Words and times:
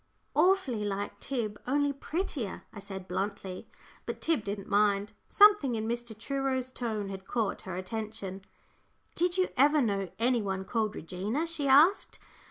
"Awfully 0.33 0.83
like 0.83 1.19
Tib, 1.19 1.61
only 1.67 1.93
prettier," 1.93 2.63
I 2.73 2.79
said, 2.79 3.07
bluntly. 3.07 3.67
But 4.07 4.19
Tib 4.19 4.43
didn't 4.43 4.67
mind. 4.67 5.13
Something 5.29 5.75
in 5.75 5.87
Mr. 5.87 6.17
Truro's 6.17 6.71
tone 6.71 7.09
had 7.09 7.27
caught 7.27 7.61
her 7.69 7.75
attention. 7.75 8.41
"Did 9.13 9.37
you 9.37 9.49
ever 9.57 9.79
know 9.79 10.09
any 10.17 10.41
one 10.41 10.65
called 10.65 10.95
Regina?" 10.95 11.45
she 11.45 11.67
asked. 11.67 12.17